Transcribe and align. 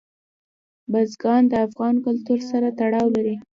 بزګان 0.91 1.41
د 1.51 1.53
افغان 1.67 1.95
کلتور 2.05 2.39
سره 2.49 2.67
تړاو 2.79 3.07
لري. 3.15 3.35